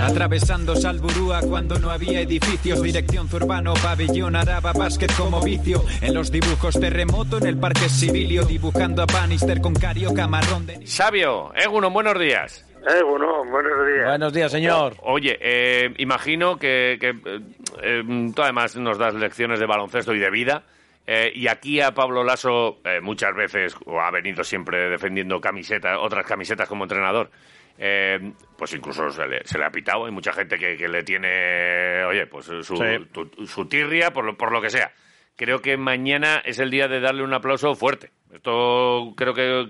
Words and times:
Atravesando 0.00 0.76
Salburúa 0.76 1.40
cuando 1.40 1.78
no 1.78 1.90
había 1.90 2.20
edificios, 2.20 2.82
dirección 2.82 3.28
Zurbano, 3.28 3.72
pabellón 3.82 4.36
Araba, 4.36 4.72
básquet 4.74 5.10
como 5.16 5.40
vicio. 5.40 5.82
En 6.02 6.12
los 6.12 6.30
dibujos 6.30 6.78
terremoto 6.78 7.38
en 7.38 7.46
el 7.46 7.58
parque 7.58 7.88
civilio, 7.88 8.44
dibujando 8.44 9.02
a 9.02 9.06
Bannister 9.06 9.60
con 9.60 9.72
Cario 9.74 10.12
Camarón 10.12 10.66
de... 10.66 10.86
Sabio, 10.86 11.50
Eguno, 11.54 11.90
buenos 11.90 12.18
días. 12.18 12.62
Eh, 12.86 13.02
bueno, 13.02 13.44
buenos 13.50 13.86
días. 13.86 14.06
Buenos 14.06 14.32
días, 14.34 14.52
señor. 14.52 14.96
Oye, 15.02 15.38
eh, 15.40 15.94
imagino 15.96 16.58
que, 16.58 16.98
que 17.00 17.08
eh, 17.08 17.40
eh, 17.82 18.30
tú 18.34 18.42
además 18.42 18.76
nos 18.76 18.98
das 18.98 19.14
lecciones 19.14 19.58
de 19.58 19.66
baloncesto 19.66 20.14
y 20.14 20.18
de 20.18 20.30
vida. 20.30 20.62
eh, 21.06 21.32
y 21.34 21.48
aquí 21.48 21.80
a 21.80 21.94
Pablo 21.94 22.22
Lasso 22.22 22.78
eh, 22.84 23.00
muchas 23.00 23.34
veces 23.34 23.74
o 23.86 24.00
ha 24.00 24.10
venido 24.10 24.44
siempre 24.44 24.90
defendiendo 24.90 25.40
camisetas, 25.40 25.96
otras 26.00 26.26
camisetas 26.26 26.68
como 26.68 26.84
entrenador. 26.84 27.30
Eh, 27.78 28.32
pues 28.56 28.72
incluso 28.74 29.10
se 29.10 29.26
le, 29.26 29.44
se 29.44 29.58
le 29.58 29.64
ha 29.66 29.70
pitado. 29.70 30.06
Hay 30.06 30.12
mucha 30.12 30.32
gente 30.32 30.58
que, 30.58 30.76
que 30.76 30.88
le 30.88 31.02
tiene, 31.02 32.04
oye, 32.04 32.26
pues 32.26 32.46
su, 32.46 32.62
Sí. 32.76 33.06
tu- 33.12 33.46
su 33.46 33.68
tirria 33.68 34.10
por 34.12 34.24
lo, 34.24 34.36
por 34.36 34.50
lo 34.52 34.60
que 34.62 34.70
sea. 34.70 34.90
Creo 35.36 35.60
que 35.60 35.76
mañana 35.76 36.36
es 36.44 36.58
el 36.58 36.70
día 36.70 36.88
de 36.88 37.00
darle 37.00 37.22
un 37.22 37.34
aplauso 37.34 37.74
fuerte. 37.74 38.10
Esto 38.32 39.12
creo 39.16 39.34
que 39.34 39.68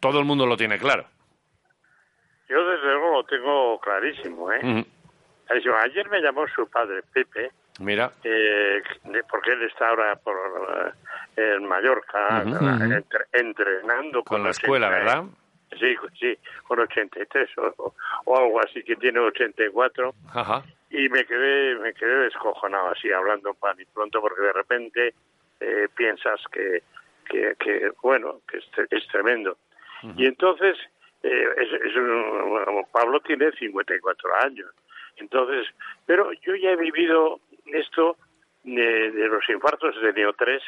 todo 0.00 0.18
el 0.18 0.24
mundo 0.24 0.46
lo 0.46 0.56
tiene 0.56 0.78
claro. 0.78 1.04
Yo 2.48 2.64
desde 2.66 2.86
luego 2.86 3.12
lo 3.12 3.24
tengo 3.24 3.80
clarísimo, 3.80 4.52
¿eh? 4.52 4.84
Ayer 5.82 6.08
me 6.10 6.20
llamó 6.20 6.46
su 6.48 6.66
padre, 6.70 7.02
Pepe, 7.12 7.50
Mira. 7.80 8.12
eh, 8.24 8.82
porque 9.30 9.52
él 9.52 9.62
está 9.64 9.88
ahora 9.90 10.16
por 10.16 10.34
eh, 11.36 11.54
en 11.56 11.66
Mallorca, 11.66 12.42
Ujú. 12.46 12.64
entre- 12.94 13.24
entrenando 13.32 14.22
Con 14.24 14.42
la 14.42 14.50
80, 14.50 14.50
escuela, 14.50 14.88
¿verdad? 14.88 15.24
Sí, 15.78 15.96
sí, 16.18 16.38
con 16.66 16.80
83 16.80 17.48
o, 17.58 17.94
o 18.24 18.38
algo 18.38 18.60
así, 18.60 18.82
que 18.82 18.96
tiene 18.96 19.20
84. 19.20 20.14
Ajá. 20.32 20.64
Y 20.90 21.08
me 21.08 21.24
quedé, 21.24 21.76
me 21.76 21.92
quedé 21.94 22.16
descojonado 22.24 22.88
así, 22.90 23.10
hablando 23.10 23.54
pan 23.54 23.76
y 23.80 23.84
pronto, 23.86 24.20
porque 24.20 24.42
de 24.42 24.52
repente 24.52 25.14
eh, 25.60 25.88
piensas 25.96 26.40
que, 26.52 26.82
que, 27.28 27.54
que, 27.58 27.90
bueno, 28.02 28.40
que 28.48 28.58
es, 28.58 28.64
es 28.90 29.06
tremendo. 29.08 29.56
Y 30.16 30.26
entonces, 30.26 30.76
eh, 31.22 31.46
es, 31.56 31.72
es 31.82 31.96
un- 31.96 32.50
bueno, 32.50 32.86
Pablo 32.92 33.20
tiene 33.20 33.50
54 33.52 34.30
años. 34.42 34.70
Entonces, 35.16 35.66
pero 36.06 36.30
yo 36.32 36.54
ya 36.56 36.72
he 36.72 36.76
vivido 36.76 37.40
esto 37.66 38.16
de, 38.64 39.10
de 39.12 39.28
los 39.28 39.48
infartos 39.48 40.00
de 40.02 40.12
Neo 40.12 40.32
3 40.34 40.62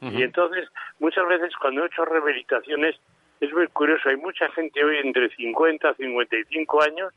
y 0.00 0.22
entonces 0.22 0.68
muchas 1.00 1.26
veces 1.26 1.52
cuando 1.60 1.82
he 1.82 1.86
hecho 1.88 2.04
rehabilitaciones 2.04 2.94
es 3.40 3.52
muy 3.52 3.66
curioso, 3.68 4.08
hay 4.08 4.16
mucha 4.16 4.48
gente 4.52 4.84
hoy 4.84 4.98
entre 4.98 5.28
50 5.30 5.90
y 5.98 6.04
55 6.04 6.82
años 6.82 7.14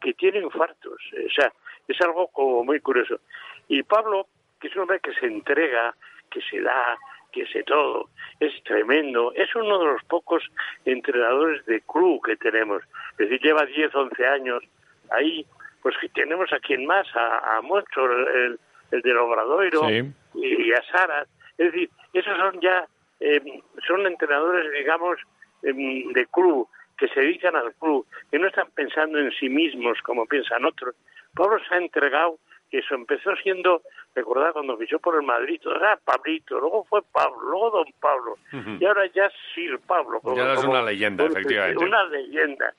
que 0.00 0.14
tiene 0.14 0.38
infartos, 0.40 0.98
o 1.12 1.30
sea, 1.34 1.52
es 1.86 2.00
algo 2.00 2.28
como 2.28 2.64
muy 2.64 2.80
curioso. 2.80 3.20
Y 3.68 3.82
Pablo, 3.82 4.26
que 4.60 4.68
es 4.68 4.76
un 4.76 4.82
hombre 4.82 5.00
que 5.00 5.12
se 5.14 5.26
entrega, 5.26 5.94
que 6.30 6.40
se 6.42 6.60
da, 6.60 6.96
que 7.32 7.46
se 7.46 7.62
todo, 7.64 8.08
es 8.40 8.52
tremendo, 8.64 9.32
es 9.34 9.54
uno 9.54 9.78
de 9.78 9.84
los 9.92 10.02
pocos 10.04 10.42
entrenadores 10.84 11.64
de 11.66 11.80
club 11.82 12.24
que 12.24 12.36
tenemos, 12.36 12.82
es 13.12 13.28
decir, 13.28 13.40
lleva 13.40 13.66
10, 13.66 13.94
11 13.94 14.26
años 14.26 14.62
ahí, 15.10 15.46
pues 15.82 15.96
que 15.98 16.08
tenemos 16.08 16.52
a 16.52 16.58
quien 16.60 16.86
más, 16.86 17.06
a, 17.14 17.58
a 17.58 17.60
el, 17.60 18.58
el 18.90 19.02
del 19.02 19.16
Obradoiro, 19.18 19.86
Sí. 19.88 20.12
y 20.34 20.72
a 20.72 20.82
Sara, 20.90 21.26
es 21.58 21.72
decir, 21.72 21.90
esos 22.12 22.36
son 22.38 22.60
ya, 22.60 22.86
eh, 23.20 23.40
son 23.86 24.06
entrenadores, 24.06 24.72
digamos, 24.72 25.18
de 25.62 26.26
club, 26.30 26.68
que 26.96 27.08
se 27.08 27.20
dedican 27.20 27.56
al 27.56 27.74
club, 27.74 28.06
que 28.30 28.38
no 28.38 28.48
están 28.48 28.68
pensando 28.74 29.18
en 29.18 29.30
sí 29.32 29.48
mismos 29.48 29.98
como 30.02 30.26
piensan 30.26 30.64
otros. 30.64 30.94
Pablo 31.34 31.58
se 31.68 31.74
ha 31.74 31.78
entregado, 31.78 32.38
que 32.70 32.78
eso 32.78 32.94
empezó 32.94 33.34
siendo, 33.42 33.82
recordad 34.14 34.52
cuando 34.52 34.76
fichó 34.76 34.98
por 34.98 35.16
el 35.16 35.22
Madrid, 35.22 35.60
todo 35.62 35.76
era 35.76 35.96
Pablito, 35.96 36.60
luego 36.60 36.84
fue 36.84 37.02
Pablo, 37.12 37.40
luego 37.42 37.70
Don 37.70 37.86
Pablo, 38.00 38.36
y 38.78 38.84
ahora 38.84 39.06
ya 39.14 39.26
es 39.26 39.32
Sir 39.54 39.78
Pablo. 39.86 40.20
Ya 40.36 40.52
es 40.52 40.64
una 40.64 40.82
leyenda, 40.82 41.24
efectivamente. 41.24 41.84
Una 41.84 42.04
leyenda. 42.04 42.74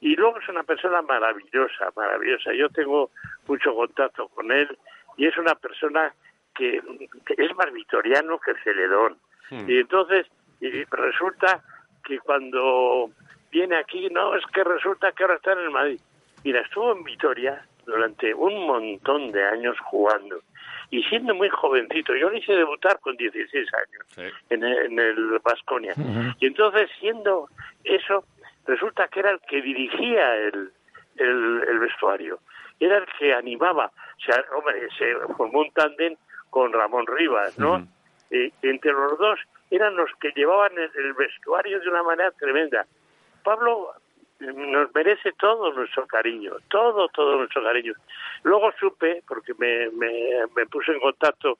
Y 0.00 0.16
luego 0.16 0.38
es 0.38 0.48
una 0.48 0.64
persona 0.64 1.00
maravillosa, 1.02 1.92
maravillosa. 1.96 2.52
Yo 2.52 2.68
tengo 2.70 3.10
mucho 3.46 3.72
contacto 3.72 4.26
con 4.28 4.50
él 4.50 4.76
y 5.16 5.26
es 5.26 5.36
una 5.38 5.54
persona 5.54 6.12
que, 6.54 6.80
que 7.24 7.34
es 7.38 7.54
más 7.54 7.72
vitoriano 7.72 8.38
que 8.40 8.52
Celedón. 8.64 9.16
Y 9.68 9.78
entonces 9.78 10.26
y 10.62 10.84
resulta 10.84 11.62
que 12.04 12.18
cuando 12.20 13.10
viene 13.50 13.76
aquí, 13.76 14.08
no, 14.10 14.34
es 14.34 14.44
que 14.46 14.64
resulta 14.64 15.12
que 15.12 15.22
ahora 15.24 15.36
está 15.36 15.52
en 15.52 15.58
el 15.60 15.70
Madrid. 15.70 16.00
Mira, 16.44 16.60
estuvo 16.60 16.92
en 16.92 17.04
Vitoria 17.04 17.64
durante 17.86 18.32
un 18.34 18.66
montón 18.66 19.30
de 19.32 19.44
años 19.44 19.76
jugando 19.80 20.40
y 20.90 21.02
siendo 21.04 21.34
muy 21.34 21.48
jovencito. 21.48 22.14
Yo 22.14 22.30
le 22.30 22.38
hice 22.38 22.52
debutar 22.54 22.98
con 23.00 23.16
16 23.16 23.68
años 23.74 24.06
Sí. 24.08 24.22
en 24.50 24.62
el, 24.64 24.78
en 24.86 24.98
el 24.98 25.38
Vasconia. 25.42 25.94
Y 26.38 26.46
entonces, 26.46 26.90
siendo 27.00 27.48
eso, 27.84 28.24
resulta 28.66 29.08
que 29.08 29.20
era 29.20 29.30
el 29.30 29.40
que 29.40 29.62
dirigía 29.62 30.34
el, 30.36 30.70
el, 31.16 31.64
el 31.68 31.78
vestuario, 31.78 32.38
era 32.80 32.98
el 32.98 33.06
que 33.18 33.32
animaba. 33.32 33.86
O 33.86 34.20
sea, 34.24 34.44
hombre, 34.56 34.88
se 34.98 35.14
formó 35.36 35.60
un 35.60 35.70
tándem 35.72 36.16
con 36.50 36.72
Ramón 36.72 37.06
Rivas, 37.06 37.58
¿no? 37.58 37.86
Y 38.30 38.52
entre 38.62 38.92
los 38.92 39.18
dos 39.18 39.38
eran 39.72 39.96
los 39.96 40.10
que 40.20 40.30
llevaban 40.36 40.72
el, 40.76 41.14
vestuario 41.14 41.80
de 41.80 41.88
una 41.88 42.02
manera 42.02 42.30
tremenda. 42.32 42.86
Pablo 43.42 43.92
eh, 44.38 44.52
nos 44.52 44.94
merece 44.94 45.32
todo 45.32 45.72
nuestro 45.72 46.06
cariño, 46.06 46.52
todo, 46.68 47.08
todo 47.08 47.38
nuestro 47.38 47.62
cariño. 47.64 47.94
Luego 48.42 48.70
supe, 48.78 49.22
porque 49.26 49.54
me, 49.58 49.88
me, 49.90 50.66
puse 50.66 50.92
en 50.92 51.00
contacto 51.00 51.58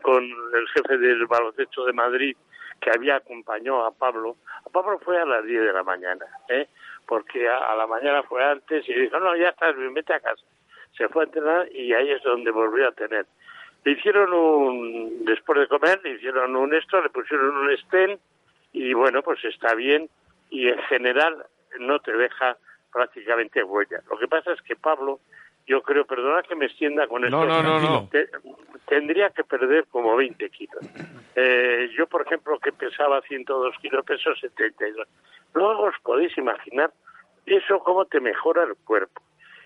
con 0.00 0.24
el 0.24 0.68
jefe 0.68 0.96
del 0.96 1.26
baloncesto 1.26 1.84
de 1.84 1.92
Madrid 1.92 2.36
que 2.80 2.90
había 2.90 3.16
acompañado 3.16 3.84
a 3.84 3.90
Pablo. 3.90 4.36
A 4.66 4.70
Pablo 4.70 4.98
fue 5.00 5.20
a 5.20 5.26
las 5.26 5.44
10 5.44 5.62
de 5.62 5.72
la 5.74 5.82
mañana, 5.82 6.24
¿eh? 6.48 6.68
porque 7.06 7.46
a, 7.48 7.58
a 7.72 7.76
la 7.76 7.86
mañana 7.86 8.22
fue 8.22 8.42
antes 8.42 8.88
y 8.88 8.94
dijo, 8.94 9.18
no, 9.20 9.36
ya 9.36 9.50
estás, 9.50 9.76
bien, 9.76 9.92
vete 9.92 10.14
a 10.14 10.20
casa. 10.20 10.42
Se 10.96 11.08
fue 11.08 11.24
a 11.24 11.26
entrenar 11.26 11.68
y 11.70 11.92
ahí 11.92 12.12
es 12.12 12.22
donde 12.22 12.50
volvió 12.50 12.88
a 12.88 12.92
tener. 12.92 13.26
Le 13.84 13.92
hicieron 13.92 14.32
un, 14.32 15.24
después 15.24 15.58
de 15.60 15.68
comer, 15.68 16.00
le 16.04 16.12
hicieron 16.14 16.56
un 16.56 16.74
esto, 16.74 17.00
le 17.02 17.10
pusieron 17.10 17.56
un 17.56 17.76
stent 17.78 18.20
y 18.72 18.92
bueno, 18.94 19.22
pues 19.22 19.44
está 19.44 19.74
bien 19.74 20.08
y 20.50 20.68
en 20.68 20.78
general 20.84 21.44
no 21.80 21.98
te 22.00 22.12
deja 22.12 22.56
prácticamente 22.92 23.62
huella. 23.62 24.00
Lo 24.10 24.16
que 24.18 24.28
pasa 24.28 24.52
es 24.52 24.62
que 24.62 24.76
Pablo, 24.76 25.20
yo 25.66 25.82
creo, 25.82 26.04
perdona 26.06 26.42
que 26.42 26.54
me 26.54 26.66
extienda 26.66 27.06
con 27.08 27.24
esto, 27.24 27.36
No, 27.44 27.46
no, 27.46 27.62
no, 27.62 27.80
no. 27.80 28.08
te- 28.08 28.28
tendría 28.86 29.30
que 29.30 29.44
perder 29.44 29.86
como 29.90 30.14
20 30.16 30.48
kilos. 30.50 30.80
Eh, 31.36 31.90
yo, 31.96 32.06
por 32.06 32.22
ejemplo, 32.22 32.58
que 32.60 32.72
pesaba 32.72 33.20
102 33.22 33.76
kilos, 33.82 34.04
peso 34.04 34.34
72. 34.36 35.06
Luego 35.54 35.82
os 35.84 35.94
podéis 36.02 36.36
imaginar 36.38 36.92
eso 37.46 37.80
cómo 37.80 38.04
te 38.06 38.20
mejora 38.20 38.62
el 38.64 38.74
cuerpo. 38.84 39.20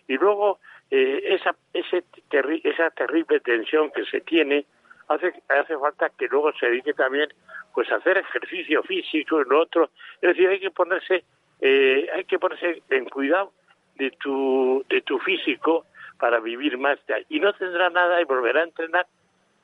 Y 0.07 0.17
luego 0.17 0.59
eh, 0.91 1.21
esa, 1.25 1.55
ese 1.73 2.05
terri- 2.31 2.61
esa 2.65 2.91
terrible 2.91 3.41
tensión 3.41 3.91
que 3.91 4.05
se 4.05 4.21
tiene 4.21 4.65
hace, 5.09 5.33
hace 5.49 5.77
falta 5.79 6.11
que 6.11 6.29
luego 6.29 6.53
se 6.53 6.67
dedique 6.67 6.95
también 6.95 7.29
pues 7.75 7.91
a 7.93 7.97
hacer 7.97 8.19
ejercicio 8.19 8.83
físico 8.83 9.41
y 9.41 9.49
lo 9.49 9.61
otro. 9.61 9.91
Es 10.21 10.31
decir, 10.31 10.49
hay 10.49 10.61
que 10.61 10.71
ponerse, 10.71 11.25
eh, 11.61 12.09
hay 12.13 12.25
que 12.25 12.39
ponerse 12.39 12.83
en 12.91 13.05
cuidado 13.09 13.53
de 13.97 14.11
tu, 14.13 14.85
de 14.89 15.03
tu 15.03 15.19
físico 15.21 15.87
para 16.19 16.41
vivir 16.41 16.79
más. 16.79 16.99
Y 17.29 17.39
no 17.41 17.53
tendrá 17.53 17.91
nada 17.91 18.21
y 18.21 18.25
volverá 18.25 18.61
a 18.61 18.65
entrenar, 18.65 19.07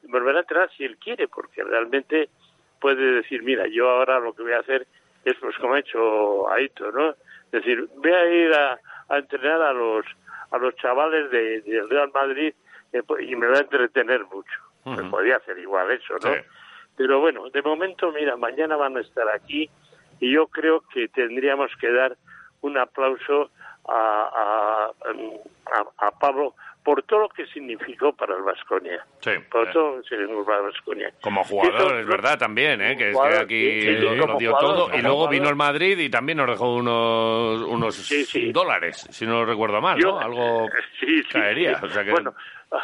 volverá 0.04 0.38
a 0.38 0.40
entrenar 0.42 0.70
si 0.76 0.84
él 0.84 0.96
quiere, 0.98 1.26
porque 1.28 1.64
realmente 1.64 2.28
puede 2.80 3.16
decir, 3.16 3.42
mira, 3.42 3.66
yo 3.66 3.88
ahora 3.88 4.20
lo 4.20 4.32
que 4.34 4.42
voy 4.42 4.52
a 4.52 4.60
hacer 4.60 4.86
es 5.24 5.34
pues 5.40 5.56
como 5.56 5.74
ha 5.74 5.80
hecho 5.80 6.50
Aito, 6.52 6.92
¿no? 6.92 7.10
Es 7.10 7.62
decir, 7.64 7.88
voy 7.96 8.12
a 8.12 8.26
ir 8.26 8.52
a, 8.52 8.78
a 9.08 9.18
entrenar 9.18 9.62
a 9.62 9.72
los 9.72 10.04
a 10.50 10.58
los 10.58 10.74
chavales 10.76 11.30
de, 11.30 11.60
del 11.62 11.88
Real 11.88 12.10
Madrid 12.12 12.54
eh, 12.92 13.02
y 13.20 13.36
me 13.36 13.48
voy 13.48 13.56
a 13.56 13.60
entretener 13.60 14.24
mucho. 14.26 14.60
Me 14.84 15.02
podría 15.04 15.36
hacer 15.36 15.58
igual 15.58 15.90
eso, 15.90 16.14
¿no? 16.22 16.34
Sí. 16.34 16.40
Pero 16.96 17.20
bueno, 17.20 17.48
de 17.48 17.62
momento, 17.62 18.12
mira, 18.12 18.36
mañana 18.36 18.76
van 18.76 18.96
a 18.98 19.00
estar 19.00 19.26
aquí 19.30 19.70
y 20.20 20.32
yo 20.32 20.46
creo 20.48 20.82
que 20.92 21.08
tendríamos 21.08 21.70
que 21.80 21.90
dar 21.90 22.16
un 22.60 22.78
aplauso 22.78 23.50
a, 23.86 24.92
a, 25.02 26.06
a, 26.06 26.10
Pablo 26.18 26.54
por 26.84 27.02
todo 27.04 27.20
lo 27.20 27.28
que 27.30 27.46
significó 27.46 28.12
para 28.12 28.36
el 28.36 28.42
Vasconia. 28.42 29.04
Sí. 29.20 29.30
Por 29.50 29.72
todo 29.72 29.96
lo 29.96 30.02
que 30.02 30.08
significó 30.10 30.44
para 30.44 30.58
el 30.58 30.64
Vasconia. 30.66 31.12
Como 31.22 31.42
jugador, 31.44 31.96
es 31.98 32.06
verdad 32.06 32.38
también, 32.38 32.80
¿eh? 32.82 32.96
que, 32.96 33.10
es 33.10 33.16
que 33.18 33.36
aquí 33.38 33.80
sí, 33.80 33.80
sí, 33.80 33.92
lo 33.96 34.12
dio 34.36 34.52
jugador, 34.54 34.60
todo. 34.60 34.88
Y 34.96 35.00
luego 35.00 35.16
jugador. 35.16 35.30
vino 35.34 35.48
el 35.48 35.56
Madrid 35.56 35.98
y 35.98 36.10
también 36.10 36.38
nos 36.38 36.46
dejó 36.50 36.74
unos, 36.74 37.62
unos 37.62 38.12
dólares, 38.52 39.06
si 39.10 39.26
no 39.26 39.44
recuerdo 39.46 39.80
mal, 39.80 39.98
Yo- 39.98 40.10
¿no? 40.12 40.20
Algo 40.20 40.68
sí, 41.00 41.22
sí, 41.22 41.28
caería. 41.32 41.80
O 41.82 41.88
sea 41.88 42.04
que... 42.04 42.10
Bueno, 42.10 42.34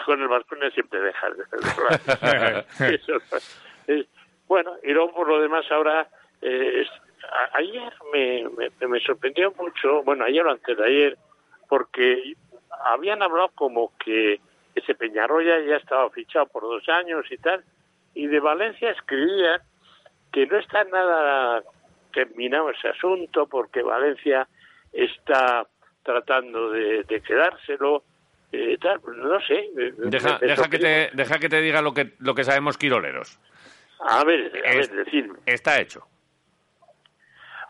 con 0.06 0.20
el 0.22 0.28
Vasconia 0.28 0.70
siempre 0.70 1.00
dejas. 1.00 1.32
Eh, 3.86 4.06
bueno, 4.46 4.72
y 4.82 4.92
luego 4.92 5.12
por 5.12 5.28
lo 5.28 5.40
demás 5.40 5.64
ahora, 5.70 6.08
eh, 6.42 6.82
es- 6.82 6.90
a- 7.24 7.58
ayer 7.58 7.92
me, 8.12 8.44
me, 8.80 8.86
me 8.88 9.00
sorprendió 9.00 9.52
mucho, 9.58 10.02
bueno, 10.04 10.24
ayer 10.24 10.44
o 10.46 10.50
antes 10.52 10.76
de 10.76 10.84
ayer, 10.86 11.18
porque 11.68 12.34
habían 12.84 13.22
hablado 13.22 13.50
como 13.54 13.92
que 13.98 14.40
ese 14.74 14.94
Peñarroya 14.94 15.58
ya 15.60 15.76
estaba 15.76 16.08
fichado 16.10 16.46
por 16.46 16.62
dos 16.62 16.88
años 16.88 17.24
y 17.30 17.36
tal, 17.38 17.64
y 18.14 18.26
de 18.26 18.40
Valencia 18.40 18.90
escribían 18.90 19.60
que 20.32 20.46
no 20.46 20.58
está 20.58 20.84
nada 20.84 21.62
terminado 22.12 22.70
ese 22.70 22.88
asunto 22.88 23.46
porque 23.46 23.82
Valencia 23.82 24.46
está 24.92 25.66
tratando 26.02 26.70
de, 26.70 27.04
de 27.04 27.20
quedárselo 27.22 28.04
eh, 28.52 28.76
tal 28.80 29.00
no 29.16 29.40
sé 29.42 29.70
Deja, 29.96 30.38
que 30.68 30.78
te, 30.78 31.10
deja 31.12 31.38
que 31.38 31.48
te 31.48 31.60
diga 31.60 31.82
lo 31.82 31.94
que, 31.94 32.14
lo 32.18 32.34
que 32.34 32.42
sabemos 32.42 32.76
quiroleros. 32.78 33.38
a 34.00 34.24
ver 34.24 34.50
a 34.66 34.70
Es- 34.70 34.90
ver 34.90 35.04
decidme 35.04 35.38
Está 35.46 35.80
hecho. 35.80 36.06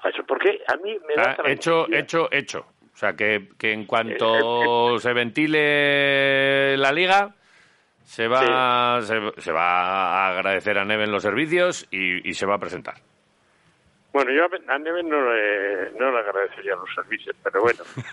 Eso, 0.05 0.25
porque 0.25 0.63
a 0.67 0.77
mí 0.79 0.99
me 1.07 1.15
da 1.15 1.37
hecho, 1.47 1.87
hecho, 1.93 2.29
hecho. 2.33 2.67
O 2.95 2.97
sea, 3.01 3.15
que, 3.15 3.49
que 3.59 3.73
en 3.73 3.83
Eh, 3.83 3.87
cuanto 3.87 4.99
se 4.99 5.13
ventile 5.13 6.77
la 6.77 6.93
liga, 6.93 7.35
se 8.05 8.29
va, 8.29 9.01
se, 9.03 9.19
se 9.39 9.53
va 9.53 10.27
a 10.27 10.29
agradecer 10.33 10.77
a 10.79 10.85
Neven 10.85 11.11
los 11.13 11.23
servicios 11.23 11.87
y, 11.91 12.29
y 12.29 12.35
se 12.35 12.45
va 12.47 12.57
a 12.57 12.59
presentar. 12.59 12.95
Bueno, 14.13 14.33
yo 14.33 14.45
a 14.69 14.79
Neven 14.79 15.09
no 15.09 15.33
le, 15.33 15.93
no 15.93 16.11
le 16.11 16.19
agradecería 16.19 16.75
los 16.75 16.93
servicios, 16.93 17.37
pero 17.45 17.61
bueno. 17.63 17.79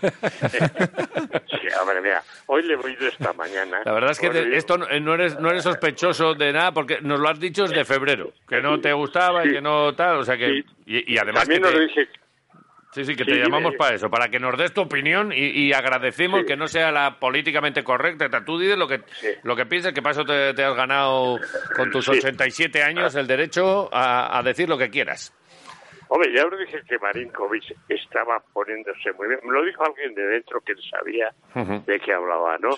sí, 1.50 1.68
a 1.76 1.84
ver, 1.84 2.00
mira, 2.02 2.22
hoy 2.46 2.62
le 2.62 2.76
voy 2.76 2.94
de 2.96 3.08
esta 3.08 3.32
mañana. 3.32 3.80
La 3.84 3.92
verdad 3.92 4.12
es 4.12 4.20
que 4.20 4.30
te- 4.30 4.56
esto 4.56 4.78
no, 4.78 4.86
no 5.00 5.14
eres, 5.14 5.38
no 5.40 5.50
eres 5.50 5.64
sospechoso 5.64 6.34
de 6.34 6.52
nada 6.52 6.70
porque 6.72 7.00
nos 7.00 7.18
lo 7.18 7.28
has 7.28 7.40
dicho 7.40 7.64
desde 7.66 7.84
febrero, 7.84 8.32
que 8.48 8.60
no 8.62 8.80
te 8.80 8.92
gustaba 8.92 9.44
y 9.44 9.50
que 9.54 9.60
no 9.60 9.92
tal, 9.94 10.18
o 10.18 10.24
sea 10.24 10.36
que... 10.36 10.62
Y, 10.86 11.12
y 11.14 11.18
además 11.18 11.42
También 11.42 11.62
que 11.62 11.68
te- 11.68 11.74
lo 11.74 11.80
dije, 11.80 12.08
Sí, 12.92 13.04
sí, 13.04 13.14
que 13.14 13.24
te 13.24 13.34
llamamos 13.36 13.74
para 13.76 13.94
eso, 13.94 14.08
para 14.10 14.28
que 14.28 14.40
nos 14.40 14.56
des 14.56 14.72
tu 14.72 14.80
opinión 14.80 15.30
y, 15.32 15.50
y 15.50 15.72
agradecemos 15.74 16.40
Sí. 16.40 16.46
que 16.46 16.56
no 16.56 16.66
sea 16.68 16.90
la 16.90 17.18
políticamente 17.18 17.84
correcta. 17.84 18.28
Tú 18.44 18.58
dices 18.58 18.78
lo 18.78 18.88
que, 18.88 19.00
Sí. 19.20 19.28
lo 19.42 19.54
que 19.54 19.66
piensas, 19.66 19.92
que 19.92 20.00
para 20.00 20.12
eso 20.12 20.24
te, 20.24 20.54
te 20.54 20.64
has 20.64 20.74
ganado 20.74 21.38
con 21.76 21.90
tus 21.90 22.06
Sí. 22.06 22.12
87 22.12 22.82
años 22.82 23.14
el 23.14 23.26
derecho 23.26 23.88
a, 23.92 24.38
a 24.38 24.42
decir 24.42 24.68
lo 24.68 24.78
que 24.78 24.88
quieras. 24.88 25.34
Hombre, 26.08 26.32
ya 26.34 26.46
os 26.46 26.58
dije 26.58 26.80
que 26.88 26.98
Marinkovic 26.98 27.64
estaba 27.90 28.40
poniéndose 28.54 29.12
muy 29.12 29.28
bien. 29.28 29.40
Me 29.44 29.52
lo 29.52 29.62
dijo 29.64 29.84
alguien 29.84 30.14
de 30.14 30.26
dentro 30.26 30.60
que 30.62 30.72
sabía 30.90 31.30
de 31.84 32.00
qué 32.00 32.12
hablaba, 32.14 32.56
¿no? 32.56 32.70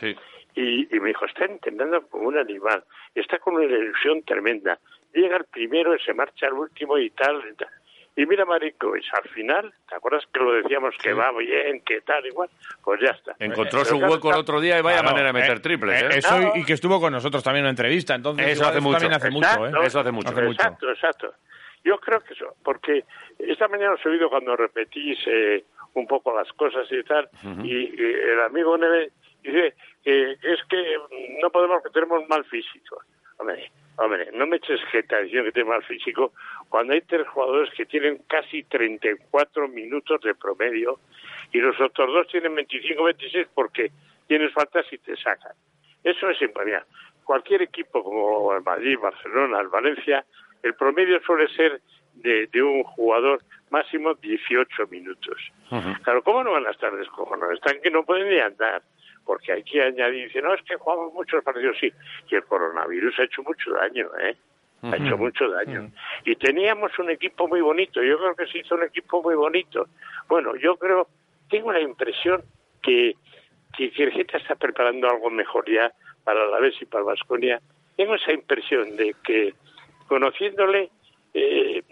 Y, 0.56 0.88
y 0.96 0.98
me 1.00 1.08
dijo, 1.10 1.26
está 1.26 1.44
entrenando 1.44 2.02
como 2.08 2.26
un 2.26 2.36
animal, 2.36 2.82
está 3.14 3.38
con 3.38 3.54
una 3.54 3.64
ilusión 3.66 4.24
tremenda. 4.24 4.80
Llega 5.14 5.36
el 5.36 5.44
primero 5.44 5.94
y 5.94 6.00
se 6.00 6.12
marcha 6.12 6.46
el 6.48 6.54
último 6.54 6.98
y 6.98 7.10
tal. 7.10 7.40
Y, 7.48 7.54
tal. 7.54 7.68
Y 8.16 8.26
mira 8.26 8.44
Marinkovic, 8.44 9.04
al 9.14 9.28
final, 9.30 9.72
¿te 9.88 9.94
acuerdas 9.94 10.24
que 10.32 10.40
lo 10.40 10.52
decíamos 10.52 10.94
que 11.02 11.12
va 11.12 11.30
bien, 11.38 11.80
que 11.82 12.00
tal, 12.02 12.26
igual? 12.26 12.50
Pues 12.82 13.00
ya 13.00 13.10
está. 13.10 13.34
Encontró 13.38 13.82
Pero 13.82 13.84
su 13.84 13.96
hueco 13.98 14.30
el 14.32 14.38
otro 14.38 14.60
día 14.60 14.78
y 14.78 14.82
vaya 14.82 14.98
Claro, 14.98 15.10
manera 15.16 15.32
de 15.32 15.40
meter 15.40 15.56
eh, 15.56 15.60
triples. 15.60 16.02
eh, 16.02 16.06
¿eh? 16.06 16.18
Eso 16.18 16.38
No. 16.38 16.52
y 16.56 16.64
que 16.64 16.72
estuvo 16.74 17.00
con 17.00 17.12
nosotros 17.12 17.42
también 17.42 17.60
en 17.62 17.66
una 17.66 17.70
entrevista. 17.70 18.14
Entonces, 18.14 18.46
Eso 18.46 18.62
igual 18.62 18.70
hace 18.72 18.80
mucho. 18.80 18.92
también 18.98 19.12
hace 19.14 19.30
mucho, 19.30 19.46
¿eh? 19.48 19.52
Exacto. 19.68 19.82
Eso 19.86 20.00
hace 20.00 20.10
mucho. 20.12 20.28
Hace 20.28 20.42
mucho. 20.42 20.52
Exacto, 20.62 20.90
exacto. 20.90 21.34
Yo 21.82 21.98
creo 21.98 22.20
que 22.20 22.34
eso, 22.34 22.54
porque 22.62 23.04
esta 23.38 23.66
mañana 23.68 23.94
os 23.94 24.04
he 24.04 24.08
oído 24.10 24.28
cuando 24.28 24.54
repetís 24.54 25.18
eh, 25.26 25.64
un 25.94 26.06
poco 26.06 26.36
las 26.36 26.52
cosas 26.52 26.86
y 26.90 27.02
tal, 27.04 27.28
y, 27.64 27.72
y 27.72 28.02
el 28.04 28.40
amigo 28.42 28.76
Neve 28.76 29.12
dice 29.42 29.74
que 30.04 30.32
es 30.32 30.60
que 30.68 30.96
no 31.40 31.48
podemos, 31.50 31.82
que 31.82 31.88
tenemos 31.90 32.28
mal 32.28 32.44
físico. 32.44 33.00
Hombre, 33.40 33.72
hombre, 33.96 34.28
no 34.34 34.46
me 34.46 34.56
eches 34.56 34.80
jeta 34.92 35.18
diciendo 35.20 35.46
que 35.46 35.52
tengo 35.52 35.70
mal 35.70 35.82
físico, 35.84 36.32
cuando 36.68 36.92
hay 36.92 37.00
tres 37.00 37.26
jugadores 37.28 37.72
que 37.74 37.86
tienen 37.86 38.18
casi 38.28 38.64
34 38.64 39.66
minutos 39.68 40.20
de 40.20 40.34
promedio 40.34 41.00
y 41.50 41.58
los 41.58 41.80
otros 41.80 42.12
dos 42.12 42.28
tienen 42.28 42.54
25-26 42.54 43.48
porque 43.54 43.90
tienes 44.28 44.52
faltas 44.52 44.84
y 44.92 44.98
te 44.98 45.16
sacan. 45.16 45.52
Eso 46.04 46.28
es 46.28 46.40
imposible. 46.42 46.82
Cualquier 47.24 47.62
equipo 47.62 48.02
como 48.02 48.54
el 48.54 48.62
Madrid, 48.62 48.98
Barcelona, 48.98 49.60
el 49.60 49.68
Valencia, 49.68 50.24
el 50.62 50.74
promedio 50.74 51.20
suele 51.22 51.48
ser 51.54 51.80
de, 52.14 52.46
de 52.48 52.62
un 52.62 52.82
jugador 52.82 53.40
máximo 53.70 54.14
18 54.14 54.86
minutos. 54.88 55.38
Claro, 56.02 56.22
¿cómo 56.22 56.44
no 56.44 56.52
van 56.52 56.66
a 56.66 56.72
estar 56.72 56.94
descojonados? 56.94 57.54
Están 57.54 57.80
que 57.80 57.90
no 57.90 58.04
pueden 58.04 58.28
ni 58.28 58.38
andar. 58.38 58.82
Porque 59.24 59.52
hay 59.52 59.62
que 59.62 59.82
añadir, 59.82 60.26
dice, 60.26 60.42
no, 60.42 60.54
es 60.54 60.62
que 60.62 60.76
jugamos 60.76 61.12
muchos 61.12 61.42
partidos, 61.44 61.76
sí. 61.80 61.92
Y 62.28 62.34
el 62.34 62.44
coronavirus 62.44 63.18
ha 63.18 63.24
hecho 63.24 63.42
mucho 63.42 63.72
daño, 63.72 64.08
¿eh? 64.20 64.36
Ha 64.82 64.96
hecho 64.96 65.18
mucho 65.18 65.48
daño. 65.50 65.90
Y 66.24 66.36
teníamos 66.36 66.98
un 66.98 67.10
equipo 67.10 67.46
muy 67.46 67.60
bonito. 67.60 68.02
Yo 68.02 68.18
creo 68.18 68.34
que 68.34 68.46
se 68.46 68.58
hizo 68.58 68.76
un 68.76 68.84
equipo 68.84 69.22
muy 69.22 69.34
bonito. 69.34 69.88
Bueno, 70.26 70.56
yo 70.56 70.76
creo, 70.76 71.06
tengo 71.50 71.70
la 71.70 71.80
impresión 71.80 72.42
que, 72.82 73.14
que, 73.76 73.92
está 74.32 74.54
preparando 74.54 75.08
algo 75.10 75.28
mejor 75.30 75.70
ya 75.70 75.92
para 76.24 76.46
la 76.46 76.58
vez 76.60 76.74
y 76.80 76.86
para 76.86 77.04
Vasconia. 77.04 77.60
Tengo 77.96 78.14
esa 78.14 78.32
impresión 78.32 78.96
de 78.96 79.14
que, 79.22 79.52
conociéndole, 80.08 80.90
eh, 81.34 81.82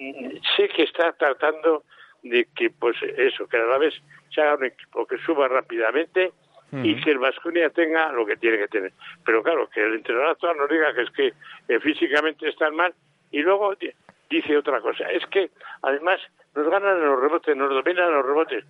sé 0.57 0.69
que 0.69 0.85
está 0.85 1.13
tratando 1.13 1.85
de 2.23 2.49
que, 2.57 2.71
pues 2.71 2.97
eso, 3.03 3.47
que 3.47 3.59
a 3.59 3.65
la 3.65 3.79
vez 3.79 3.95
se 4.35 4.41
haga 4.41 4.57
un 4.57 4.65
equipo 4.65 5.07
que 5.07 5.19
suba 5.19 5.47
rápidamente 5.49 6.33
y 6.71 7.01
que 7.01 7.11
el 7.13 7.19
Vasconia 7.19 7.71
tenga 7.71 8.13
lo 8.13 8.27
que 8.27 8.37
tiene 8.37 8.59
que 8.59 8.69
tener. 8.69 8.93
Pero 9.25 9.43
claro, 9.43 9.69
que 9.71 9.81
el 9.83 9.95
entrenador 9.95 10.31
actual 10.31 10.57
nos 10.59 10.69
diga 10.69 10.93
que 10.95 11.03
es 11.03 11.11
que 11.11 11.33
eh, 11.69 11.81
físicamente 11.81 12.49
están 12.49 12.77
mal 12.77 12.93
y 13.31 13.41
luego 13.41 13.75
di- 13.77 13.91
dice 14.29 14.57
otra 14.57 14.81
cosa. 14.83 15.11
Es 15.11 15.25
que 15.27 15.51
además 15.83 16.21
nos 16.55 16.69
ganan 16.69 17.01
los 17.03 17.21
rebotes, 17.21 17.57
nos 17.57 17.71
dominan 17.71 18.13
los 18.13 18.27
rebotes. 18.27 18.65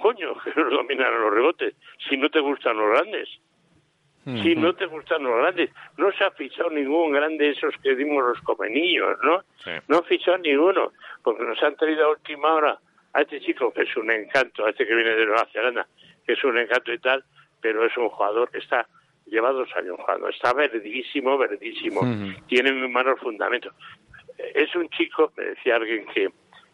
Coño, 0.00 0.34
que 0.44 0.58
nos 0.58 0.70
dominan 0.72 1.20
los 1.20 1.32
rebotes. 1.34 1.74
Si 2.08 2.16
no 2.16 2.30
te 2.30 2.40
gustan 2.40 2.76
los 2.78 2.88
grandes. 2.90 3.28
Si 4.24 4.54
no 4.54 4.72
te 4.72 4.86
gustan 4.86 5.24
los 5.24 5.36
grandes, 5.36 5.70
no 5.96 6.12
se 6.12 6.22
ha 6.22 6.30
fichado 6.30 6.70
ningún 6.70 7.10
grande 7.10 7.44
de 7.46 7.50
esos 7.50 7.74
que 7.82 7.96
dimos 7.96 8.22
los 8.24 8.40
comenillos, 8.42 9.18
¿no? 9.24 9.42
Sí. 9.64 9.72
No 9.88 9.98
ha 9.98 10.02
fichado 10.04 10.38
ninguno, 10.38 10.92
porque 11.24 11.42
nos 11.42 11.60
han 11.60 11.74
traído 11.74 12.04
a 12.06 12.10
última 12.10 12.54
hora 12.54 12.78
a 13.14 13.20
este 13.20 13.40
chico 13.40 13.72
que 13.72 13.82
es 13.82 13.96
un 13.96 14.12
encanto, 14.12 14.64
a 14.64 14.70
este 14.70 14.86
que 14.86 14.94
viene 14.94 15.10
de 15.16 15.26
Nueva 15.26 15.44
Zelanda, 15.52 15.88
que 16.24 16.34
es 16.34 16.44
un 16.44 16.56
encanto 16.56 16.92
y 16.92 16.98
tal, 17.00 17.24
pero 17.62 17.86
es 17.86 17.96
un 17.96 18.08
jugador 18.10 18.50
que 18.50 18.58
está, 18.58 18.86
lleva 19.26 19.52
dos 19.52 19.68
años 19.76 19.96
jugando, 19.98 20.28
está 20.28 20.52
verdísimo, 20.52 21.38
verdísimo, 21.38 22.00
tiene 22.48 22.72
muy 22.72 22.88
malos 22.88 23.18
fundamentos. 23.20 23.72
Es 24.54 24.74
un 24.74 24.88
chico, 24.90 25.32
me 25.36 25.44
decía 25.44 25.76
alguien 25.76 26.04
que, 26.12 26.28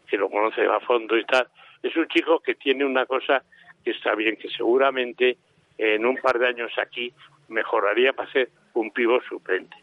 que 0.07 0.17
lo 0.17 0.29
conoce 0.29 0.65
a 0.65 0.79
fondo 0.81 1.15
y 1.17 1.23
tal, 1.25 1.47
es 1.83 1.95
un 1.95 2.07
chico 2.07 2.39
que 2.41 2.55
tiene 2.55 2.83
una 2.83 3.05
cosa 3.05 3.43
que 3.85 3.91
está 3.91 4.15
bien, 4.15 4.35
que 4.35 4.49
seguramente 4.49 5.37
en 5.77 6.05
un 6.05 6.17
par 6.17 6.37
de 6.39 6.47
años 6.47 6.71
aquí 6.77 7.13
mejoraría 7.47 8.11
para 8.13 8.29
ser 8.31 8.49
un 8.73 8.91
pivo 8.91 9.21
suplente. 9.29 9.77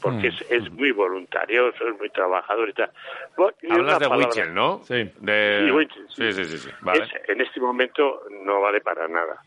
Porque 0.00 0.28
es, 0.28 0.40
es 0.48 0.70
muy 0.70 0.92
voluntarioso, 0.92 1.88
es 1.88 1.98
muy 1.98 2.08
trabajador 2.10 2.68
y 2.68 2.72
tal. 2.72 2.90
Bueno, 3.36 3.52
y 3.62 3.72
Hablas 3.72 3.98
de 3.98 4.08
palabra- 4.08 4.28
Wichel, 4.28 4.54
¿no? 4.54 4.80
Sí. 4.84 5.10
De... 5.18 5.62
Sí, 5.64 5.70
Wichel, 5.72 6.06
sí, 6.08 6.32
sí, 6.32 6.44
sí, 6.44 6.58
sí. 6.58 6.70
Vale. 6.82 7.02
es- 7.04 7.28
en 7.28 7.40
este 7.40 7.58
momento 7.58 8.22
no 8.44 8.60
vale 8.60 8.80
para 8.80 9.08
nada. 9.08 9.42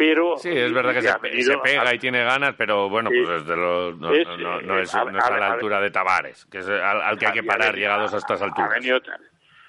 Pero 0.00 0.38
Sí, 0.38 0.48
es 0.48 0.72
verdad 0.72 0.94
que 0.94 1.02
se, 1.02 1.18
venido 1.18 1.52
se 1.52 1.58
pega 1.58 1.94
y 1.94 1.98
tiene 1.98 2.24
ganas, 2.24 2.54
pero 2.56 2.88
bueno, 2.88 3.10
pues 3.10 3.28
desde 3.44 3.54
lo- 3.54 3.92
no, 3.92 4.10
Es, 4.14 4.26
no- 4.26 4.62
no- 4.62 4.78
es, 4.78 4.94
a- 4.94 5.04
no 5.04 5.18
es 5.18 5.24
a 5.26 5.30
la 5.38 5.46
a- 5.48 5.52
altura 5.52 5.78
de 5.78 5.90
Tavares, 5.90 6.46
que 6.46 6.56
es 6.60 6.68
al, 6.70 7.02
al 7.02 7.18
que 7.18 7.26
hay 7.26 7.32
que 7.34 7.42
parar 7.42 7.72
venido- 7.74 7.80
llegados 7.90 8.14
a 8.14 8.16
estas 8.16 8.40
alturas. 8.40 8.72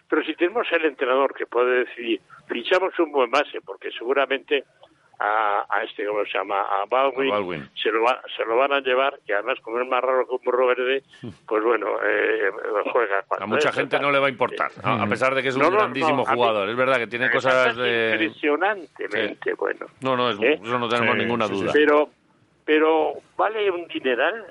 Pero 0.08 0.24
si 0.24 0.34
tenemos 0.36 0.66
el 0.72 0.86
entrenador 0.86 1.34
que 1.34 1.46
puede 1.48 1.84
decir, 1.84 2.22
fichamos 2.48 2.98
un 3.00 3.12
buen 3.12 3.30
base, 3.30 3.60
porque 3.66 3.92
seguramente 3.92 4.64
a, 5.24 5.66
a 5.70 5.84
este, 5.84 6.06
¿cómo 6.06 6.26
se 6.26 6.38
llama? 6.38 6.62
A 6.62 6.86
Baldwin, 6.90 7.30
A 7.32 7.36
Baldwin. 7.36 7.70
Se, 7.82 7.92
lo 7.92 8.02
va- 8.02 8.22
se 8.36 8.44
lo 8.44 8.56
van 8.58 8.74
a 8.74 8.80
llevar, 8.80 9.20
y 9.28 9.32
además 9.32 9.60
como 9.62 9.80
es 9.80 9.88
más 9.88 10.02
raro 10.02 10.26
que 10.28 10.34
un 10.34 10.42
burro 10.44 10.66
verde, 10.68 11.04
pues 11.48 11.64
bueno, 11.64 11.88
eh, 12.04 12.50
juega. 12.92 13.24
cuando 13.28 13.44
A 13.44 13.48
mucha 13.48 13.70
es, 13.70 13.76
gente 13.76 13.98
tal. 13.98 14.02
no 14.02 14.12
le 14.12 14.20
va 14.20 14.28
a 14.28 14.30
importar, 14.32 14.72
a 14.84 15.04
a 15.04 15.08
pesar 15.08 15.36
de 15.36 15.44
que 15.44 15.50
es 15.50 15.56
un 15.56 15.62
No, 15.62 15.70
grandísimo 15.72 16.18
no, 16.18 16.28
a 16.28 16.32
mí- 16.32 16.36
jugador. 16.38 16.70
Es 16.70 16.76
verdad 16.76 16.98
que 16.98 17.08
tiene 17.08 17.30
cosas 17.30 17.76
de... 17.78 18.12
Impresionantemente 18.14 19.54
bueno. 19.54 19.86
No, 20.02 20.16
no, 20.16 20.30
es- 20.32 20.40
¿Eh? 20.42 20.60
eso 20.64 20.80
no 20.80 20.90
tenemos 20.90 21.16
Sí, 21.16 21.22
ninguna 21.22 21.48
sí, 21.48 21.54
sí. 21.56 21.62
duda. 21.62 21.72
Pero, 21.74 22.10
pero 22.66 23.14
vale 23.38 23.70
un 23.72 23.88
dineral 23.88 24.46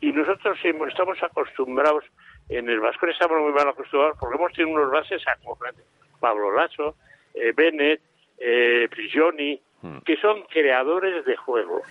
y 0.00 0.10
nosotros 0.12 0.58
estamos 0.88 1.22
acostumbrados, 1.22 2.04
en 2.48 2.68
el 2.68 2.80
Vasco 2.80 3.06
estamos 3.06 3.40
muy 3.40 3.52
mal 3.52 3.68
acostumbrados 3.68 4.16
porque 4.18 4.36
hemos 4.36 4.52
tenido 4.52 4.76
unos 4.76 4.90
bases 4.90 5.22
acojonantes. 5.28 5.84
Pablo 6.18 6.50
Lasso, 6.52 6.96
eh, 7.34 7.52
Bennett, 7.54 8.00
eh, 8.38 8.88
Prigioni, 8.90 9.60
que 10.04 10.16
son 10.16 10.42
creadores 10.42 11.24
de 11.24 11.36
juego. 11.36 11.82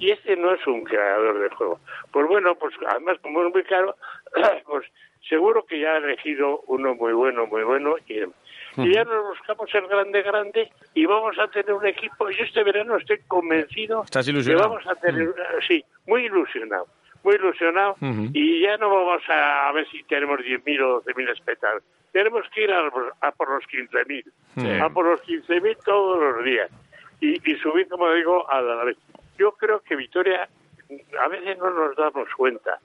Y 0.00 0.12
este 0.12 0.36
no 0.36 0.52
es 0.52 0.64
un 0.66 0.84
creador 0.84 1.40
de 1.40 1.48
juego. 1.50 1.80
Pues 2.12 2.26
bueno, 2.28 2.54
pues 2.54 2.74
además 2.88 3.18
como 3.20 3.44
es 3.44 3.52
muy 3.52 3.64
caro, 3.64 3.96
pues 4.66 4.86
seguro 5.28 5.64
que 5.66 5.80
ya 5.80 5.94
ha 5.94 5.96
elegido 5.98 6.60
uno 6.66 6.94
muy 6.94 7.12
bueno, 7.12 7.46
muy 7.46 7.62
bueno, 7.62 7.96
y, 8.06 8.20
y 8.82 8.94
ya 8.94 9.04
nos 9.04 9.28
buscamos 9.28 9.72
el 9.74 9.86
grande, 9.86 10.22
grande, 10.22 10.70
y 10.94 11.06
vamos 11.06 11.38
a 11.38 11.48
tener 11.48 11.72
un 11.72 11.86
equipo, 11.86 12.30
yo 12.30 12.44
este 12.44 12.62
verano 12.62 12.96
estoy 12.96 13.18
convencido 13.26 14.02
¿Estás 14.04 14.26
que 14.26 14.54
vamos 14.54 14.86
a 14.86 14.94
tener, 14.96 15.34
sí, 15.66 15.84
muy 16.06 16.26
ilusionado, 16.26 16.86
muy 17.22 17.34
ilusionado, 17.34 17.96
y 18.32 18.62
ya 18.62 18.76
no 18.76 18.90
vamos 18.90 19.22
a, 19.28 19.68
a 19.68 19.72
ver 19.72 19.86
si 19.90 20.02
tenemos 20.04 20.38
10.000 20.40 20.82
o 20.82 21.02
12.000 21.02 21.32
espectadores. 21.32 21.84
Tenemos 22.12 22.44
que 22.54 22.64
ir 22.64 22.72
a, 22.72 22.88
a 23.20 23.32
por 23.32 23.50
los 23.50 23.64
15.000, 23.64 24.80
a 24.82 24.88
por 24.90 25.04
los 25.04 25.20
15.000 25.22 25.76
todos 25.84 26.36
los 26.36 26.44
días, 26.44 26.70
y, 27.20 27.50
y 27.50 27.56
subir, 27.56 27.88
como 27.88 28.12
digo, 28.12 28.48
a 28.50 28.60
la 28.60 28.84
vez. 28.84 28.96
Yo 29.38 29.52
creo 29.52 29.80
que 29.80 29.96
Vitoria, 29.96 30.48
a 31.20 31.28
veces 31.28 31.58
no 31.58 31.70
nos 31.70 31.96
damos 31.96 32.28
cuenta, 32.36 32.80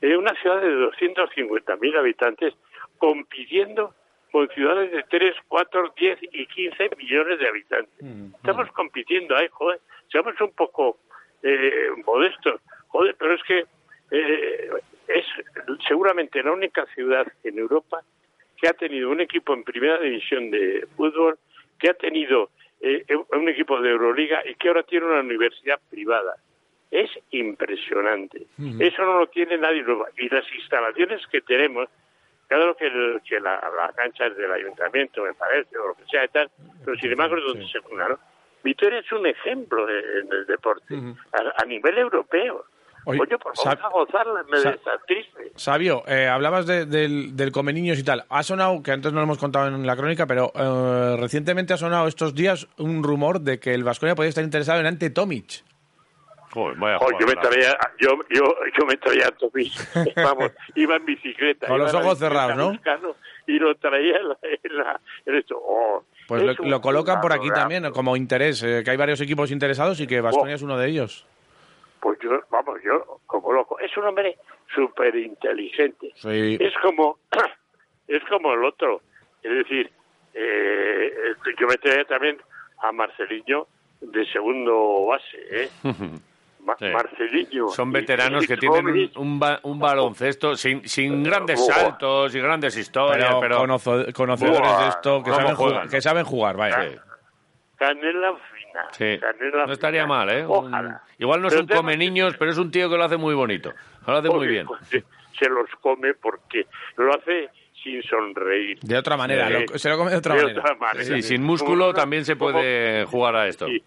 es 0.00 0.16
una 0.16 0.34
ciudad 0.34 0.60
de 0.60 0.68
250.000 0.68 1.98
habitantes 1.98 2.54
compitiendo 2.98 3.94
con 4.30 4.48
ciudades 4.48 4.90
de 4.90 5.04
3, 5.08 5.34
4, 5.48 5.94
10 5.96 6.18
y 6.32 6.46
15 6.46 6.90
millones 6.98 7.38
de 7.38 7.48
habitantes. 7.48 8.04
Estamos 8.34 8.70
compitiendo 8.72 9.36
ahí, 9.36 9.46
joder, 9.50 9.80
seamos 10.10 10.38
un 10.40 10.50
poco 10.52 10.98
eh, 11.42 11.88
modestos, 12.04 12.60
joder, 12.88 13.14
pero 13.18 13.34
es 13.34 13.42
que 13.44 13.64
eh, 14.10 14.70
es 15.08 15.24
seguramente 15.86 16.42
la 16.42 16.52
única 16.52 16.84
ciudad 16.94 17.26
en 17.44 17.58
Europa 17.58 18.02
que 18.56 18.68
ha 18.68 18.72
tenido 18.72 19.10
un 19.10 19.20
equipo 19.20 19.54
en 19.54 19.64
primera 19.64 19.98
división 20.00 20.50
de 20.50 20.86
fútbol, 20.96 21.38
que 21.78 21.90
ha 21.90 21.94
tenido 21.94 22.50
eh, 23.08 23.16
un 23.32 23.48
equipo 23.48 23.80
de 23.80 23.90
Euroliga 23.90 24.42
y 24.46 24.54
que 24.56 24.68
ahora 24.68 24.82
tiene 24.82 25.06
una 25.06 25.20
universidad 25.20 25.80
privada. 25.90 26.34
Es 26.90 27.10
impresionante. 27.30 28.46
Eso 28.80 29.02
no 29.04 29.18
lo 29.20 29.26
tiene 29.28 29.56
nadie. 29.58 29.84
Y 30.18 30.28
las 30.28 30.44
instalaciones 30.54 31.26
que 31.28 31.40
tenemos, 31.40 31.88
claro 32.48 32.76
que, 32.76 32.86
el- 32.86 33.20
que 33.28 33.40
la, 33.40 33.54
la 33.76 33.92
cancha 33.94 34.26
es 34.26 34.36
del 34.36 34.52
ayuntamiento, 34.52 35.22
me 35.24 35.34
parece, 35.34 35.76
o 35.78 35.88
lo 35.88 35.94
que 35.94 36.04
sea 36.06 36.24
y 36.24 36.28
tal, 36.28 36.50
pero 36.84 36.96
sin 36.98 37.10
embargo 37.12 37.36
es 37.36 37.44
donde 37.44 37.66
se 37.66 37.80
¿no? 38.08 38.18
Vitoria 38.62 38.98
es 39.00 39.12
un 39.12 39.26
ejemplo 39.26 39.86
de- 39.86 40.22
del 40.22 40.46
deporte 40.46 40.94
a, 41.32 41.62
a 41.62 41.64
nivel 41.66 41.98
europeo. 41.98 42.64
Oye, 43.06 43.20
Oye, 43.20 43.38
por 43.38 43.54
favor, 43.56 43.78
Sa- 43.78 43.86
a 43.86 43.90
gozarla. 43.90 44.44
Sabio, 45.56 46.02
eh, 46.06 46.26
hablabas 46.26 46.66
de- 46.66 46.86
del, 46.86 47.36
del 47.36 47.52
come 47.52 47.72
niños 47.72 47.98
y 47.98 48.02
tal. 48.02 48.24
Ha 48.28 48.42
sonado, 48.42 48.82
que 48.82 48.92
antes 48.92 49.12
no 49.12 49.18
lo 49.20 49.24
hemos 49.24 49.38
contado 49.38 49.68
en 49.68 49.86
la 49.86 49.96
crónica, 49.96 50.26
pero 50.26 50.52
eh, 50.54 51.16
recientemente 51.18 51.72
ha 51.74 51.76
sonado 51.76 52.08
estos 52.08 52.34
días 52.34 52.66
un 52.78 53.02
rumor 53.02 53.40
de 53.40 53.58
que 53.60 53.74
el 53.74 53.84
Vasconia 53.84 54.14
podría 54.14 54.30
estar 54.30 54.44
interesado 54.44 54.80
en 54.80 54.86
Ante 54.86 55.10
Tomic. 55.10 55.62
Joder, 56.52 56.76
vaya 56.78 56.98
yo 57.18 57.26
me 57.26 57.34
traía, 57.34 57.76
yo, 58.00 58.10
yo, 58.32 58.42
yo 58.78 58.86
me 58.86 58.96
traía 58.96 59.26
a 59.26 60.22
vamos, 60.22 60.52
iba 60.76 60.94
en 60.96 61.04
bicicleta. 61.04 61.66
Con 61.66 61.78
los 61.78 61.92
ojos 61.92 62.16
cerrados, 62.18 62.56
¿no? 62.56 62.70
buscando 62.70 63.16
Y 63.48 63.58
lo 63.58 63.74
traía 63.74 64.16
en, 64.18 64.28
la, 64.28 64.36
en, 64.42 64.76
la- 64.76 65.00
en 65.26 65.34
esto. 65.34 65.56
Oh, 65.60 66.04
Pues 66.28 66.42
es 66.44 66.58
lo, 66.60 66.64
lo 66.64 66.80
colocan 66.80 67.20
por 67.20 67.32
aquí 67.32 67.48
también 67.50 67.90
como 67.90 68.16
interés, 68.16 68.62
eh, 68.62 68.82
que 68.84 68.90
hay 68.92 68.96
varios 68.96 69.20
equipos 69.20 69.50
interesados 69.50 69.98
y 70.00 70.06
que 70.06 70.20
Vasconia 70.20 70.54
Oh. 70.54 70.56
es 70.56 70.62
uno 70.62 70.78
de 70.78 70.88
ellos. 70.88 71.26
Pues 72.04 72.18
yo, 72.22 72.38
vamos, 72.50 72.80
yo, 72.84 73.18
como 73.26 73.50
loco. 73.50 73.78
Es 73.80 73.96
un 73.96 74.04
hombre 74.04 74.36
súper 74.74 75.16
inteligente. 75.16 76.12
Sí. 76.16 76.58
Es 76.60 76.74
como, 76.82 77.18
es 78.08 78.22
como 78.28 78.52
el 78.52 78.62
otro. 78.62 79.00
Es 79.42 79.50
decir, 79.50 79.90
eh, 80.34 81.10
yo 81.58 81.66
me 81.66 81.76
traía 81.78 82.04
también 82.04 82.36
a 82.82 82.92
Marceliño 82.92 83.66
de 84.02 84.26
segundo 84.26 85.06
base, 85.06 85.38
¿eh? 85.50 85.68
Sí. 86.78 86.86
Marceliño. 86.86 87.68
Son 87.68 87.90
veteranos 87.92 88.44
y 88.44 88.46
que 88.46 88.56
tienen 88.56 88.86
un, 88.86 89.10
un 89.16 89.38
ba- 89.38 89.60
un 89.64 89.78
baloncesto 89.78 90.56
sin, 90.56 90.86
sin 90.88 91.22
grandes 91.22 91.60
Buah. 91.60 91.74
saltos 91.74 92.34
y 92.34 92.40
grandes 92.40 92.76
historias, 92.78 93.34
Pero, 93.38 93.40
pero, 93.40 94.12
conocedores 94.14 94.60
Buah, 94.60 94.82
de 94.84 94.88
esto 94.88 95.18
que 95.22 95.30
¿cómo 95.30 95.36
saben, 95.42 95.56
juegan? 95.56 95.74
jugar, 95.76 95.88
que 95.90 96.00
saben 96.00 96.24
jugar, 96.24 96.56
vaya. 96.56 97.02
Canela 97.76 98.34
Sí. 98.92 99.18
No 99.66 99.72
estaría 99.72 100.06
mal, 100.06 100.28
¿eh? 100.30 100.44
Un- 100.46 100.66
Ojalá. 100.68 101.02
Igual 101.18 101.40
no 101.42 101.48
es 101.48 101.54
Pero 101.54 101.62
un 101.62 101.68
tengo 101.68 101.80
come 101.80 101.92
que- 101.92 101.98
niños, 101.98 102.36
pero 102.38 102.50
es 102.50 102.58
un 102.58 102.70
tío 102.70 102.88
que 102.90 102.96
lo 102.96 103.04
hace 103.04 103.16
muy 103.16 103.34
bonito. 103.34 103.72
Lo 104.06 104.16
hace 104.16 104.28
muy 104.28 104.46
bien. 104.48 104.66
pues, 104.66 104.80
se, 104.88 105.04
se 105.38 105.48
los 105.48 105.68
come 105.80 106.14
porque 106.14 106.66
lo 106.96 107.14
hace 107.14 107.48
sin 107.82 108.02
sonreír. 108.02 108.78
De 108.80 108.96
otra 108.98 109.16
manera, 109.16 109.48
lo- 109.50 109.78
se 109.78 109.88
lo 109.88 109.96
come 109.98 110.10
de 110.10 110.16
otra 110.16 110.34
De 110.34 110.42
manera. 110.42 110.60
otra 110.60 110.74
manera. 110.76 111.04
Sí, 111.04 111.22
sin 111.22 111.42
músculo 111.42 111.92
también 111.94 112.24
se 112.24 112.36
como- 112.36 112.52
puede 112.52 113.04
jugar 113.06 113.36
a 113.36 113.46
esto. 113.48 113.66
Sí. 113.66 113.82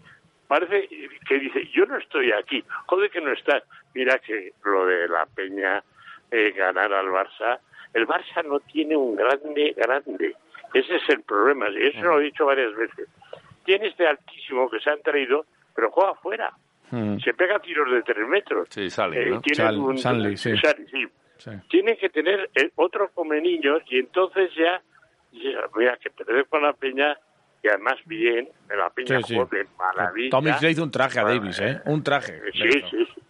Parece 0.46 0.88
que 1.28 1.38
dice, 1.38 1.68
yo 1.74 1.84
no 1.84 1.98
estoy 1.98 2.32
aquí. 2.32 2.64
Joder 2.86 3.10
que 3.10 3.20
no 3.20 3.32
estás. 3.32 3.62
Mira 3.94 4.18
que 4.18 4.52
lo 4.64 4.86
de 4.86 5.06
la 5.08 5.26
Peña 5.26 5.82
eh, 6.30 6.52
ganar 6.56 6.92
al 6.92 7.06
Barça. 7.08 7.58
El 7.92 8.06
Barça 8.06 8.44
no 8.46 8.60
tiene 8.60 8.96
un 8.96 9.14
grande, 9.16 9.74
grande. 9.76 10.34
Ese 10.72 10.96
es 10.96 11.02
el 11.08 11.22
problema. 11.22 11.68
Y 11.70 11.86
eso 11.88 12.00
lo 12.02 12.20
he 12.20 12.24
dicho 12.24 12.46
varias 12.46 12.74
veces. 12.76 13.08
Tiene 13.68 13.88
este 13.88 14.06
altísimo 14.06 14.70
que 14.70 14.80
se 14.80 14.88
han 14.88 15.02
traído, 15.02 15.44
pero 15.76 15.90
juega 15.90 16.12
afuera. 16.12 16.50
Se 17.22 17.34
pega 17.34 17.58
tiros 17.58 17.90
de 17.92 18.02
tres 18.02 18.26
metros. 18.26 18.66
Sí, 18.70 18.88
sale, 18.88 19.24
Eh, 19.24 19.26
¿no? 19.30 19.42
tiene 19.42 19.56
Sal- 19.56 19.76
un- 19.78 19.98
Sanli, 19.98 20.38
sí. 20.38 20.56
Sanli, 20.56 20.86
sí. 20.90 21.06
Sí. 21.36 21.50
Tiene 21.68 21.98
que 21.98 22.08
tener 22.08 22.48
eh, 22.54 22.70
otro 22.76 23.10
come 23.12 23.42
niños 23.42 23.82
y 23.90 23.98
entonces 23.98 24.50
ya, 24.56 24.80
ya, 25.32 25.60
mira, 25.76 25.98
que 25.98 26.08
perder 26.08 26.46
con 26.46 26.62
la 26.62 26.72
Peña 26.72 27.14
y 27.62 27.68
además 27.68 27.96
bien, 28.06 28.48
en 28.70 28.78
la 28.78 28.88
Peña 28.88 29.20
Sí, 29.20 29.34
de 29.34 29.66
maravilla. 29.76 30.30
Tomic 30.30 30.62
le 30.62 30.70
hizo 30.70 30.82
un 30.82 30.90
traje 30.90 31.18
a 31.20 31.24
Bueno, 31.24 31.40
Davis, 31.40 31.60
¿eh? 31.60 31.82
Un 31.84 32.02
traje. 32.02 32.40
Sí, 32.52 32.68
hizo. 32.68 32.88
sí, 32.88 33.04
sí. 33.14 33.20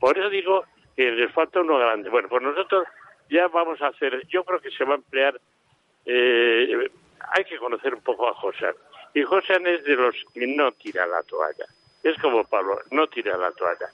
Por 0.00 0.18
eso 0.18 0.28
digo 0.30 0.64
que 0.96 1.12
les 1.12 1.30
falta 1.32 1.60
uno 1.60 1.78
grande. 1.78 2.10
Bueno, 2.10 2.28
pues 2.28 2.42
nosotros 2.42 2.88
ya 3.30 3.46
vamos 3.46 3.80
a 3.82 3.86
hacer, 3.86 4.26
yo 4.26 4.42
creo 4.42 4.60
que 4.60 4.72
se 4.72 4.82
va 4.84 4.94
a 4.94 4.96
emplear, 4.96 5.40
eh, 6.06 6.90
hay 7.36 7.44
que 7.44 7.56
conocer 7.58 7.94
un 7.94 8.02
poco 8.02 8.26
a 8.28 8.34
Josan. 8.34 8.74
Y 9.14 9.22
Josan 9.22 9.66
es 9.66 9.84
de 9.84 9.96
los 9.96 10.14
que 10.32 10.46
no 10.46 10.72
tira 10.72 11.06
la 11.06 11.22
toalla. 11.22 11.66
Es 12.02 12.16
como 12.20 12.44
Pablo, 12.44 12.80
no 12.90 13.06
tira 13.08 13.36
la 13.36 13.50
toalla. 13.52 13.88